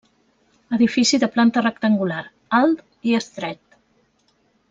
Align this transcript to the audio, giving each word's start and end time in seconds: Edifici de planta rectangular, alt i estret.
Edifici 0.77 1.19
de 1.23 1.27
planta 1.35 1.63
rectangular, 1.65 2.19
alt 2.61 2.81
i 3.11 3.15
estret. 3.21 3.79